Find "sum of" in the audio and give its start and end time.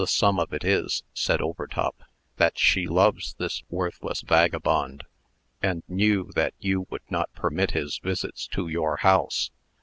0.07-0.51